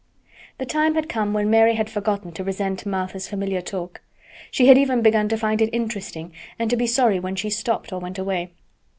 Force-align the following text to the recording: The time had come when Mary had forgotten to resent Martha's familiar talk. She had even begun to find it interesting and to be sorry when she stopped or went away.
The 0.57 0.65
time 0.65 0.95
had 0.95 1.07
come 1.07 1.31
when 1.31 1.51
Mary 1.51 1.75
had 1.75 1.87
forgotten 1.87 2.31
to 2.31 2.43
resent 2.43 2.87
Martha's 2.87 3.27
familiar 3.27 3.61
talk. 3.61 4.01
She 4.49 4.65
had 4.65 4.75
even 4.75 5.03
begun 5.03 5.29
to 5.29 5.37
find 5.37 5.61
it 5.61 5.69
interesting 5.71 6.33
and 6.57 6.71
to 6.71 6.75
be 6.75 6.87
sorry 6.87 7.19
when 7.19 7.35
she 7.35 7.51
stopped 7.51 7.93
or 7.93 7.99
went 7.99 8.17
away. 8.17 8.49